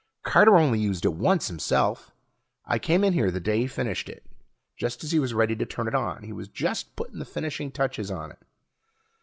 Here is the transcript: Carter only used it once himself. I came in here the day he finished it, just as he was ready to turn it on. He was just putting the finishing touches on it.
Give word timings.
Carter 0.23 0.55
only 0.57 0.79
used 0.79 1.05
it 1.05 1.13
once 1.13 1.47
himself. 1.47 2.09
I 2.65 2.79
came 2.79 3.03
in 3.03 3.13
here 3.13 3.29
the 3.29 3.39
day 3.39 3.59
he 3.59 3.67
finished 3.67 4.09
it, 4.09 4.25
just 4.75 5.03
as 5.03 5.11
he 5.11 5.19
was 5.19 5.35
ready 5.35 5.55
to 5.55 5.65
turn 5.67 5.87
it 5.87 5.93
on. 5.93 6.23
He 6.23 6.33
was 6.33 6.47
just 6.47 6.95
putting 6.95 7.19
the 7.19 7.23
finishing 7.23 7.69
touches 7.71 8.09
on 8.09 8.31
it. 8.31 8.39